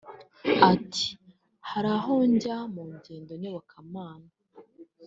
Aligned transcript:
Ati”Hari 0.71 1.89
aho 1.97 2.13
njya 2.31 2.57
mu 2.73 2.81
ngendo 2.95 3.31
nyobokamana 3.41 4.29